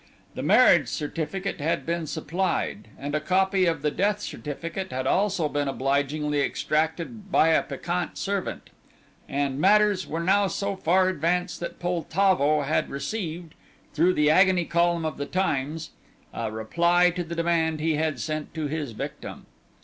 [0.33, 5.47] The marriage certificate had been supplied, and a copy of the death certificate had also
[5.47, 8.71] been obligingly extracted by a peccant servant,
[9.29, 13.53] and matters were now so far advanced that Poltavo had received,
[13.93, 15.91] through the Agony column of the Times,
[16.33, 19.45] a reply to the demand he had sent to his victim.